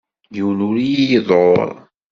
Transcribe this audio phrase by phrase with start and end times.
[0.35, 1.71] Yiwen ur iyi-iḍurr.